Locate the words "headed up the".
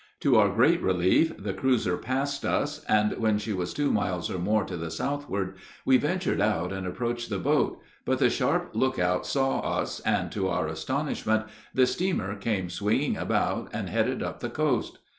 13.89-14.49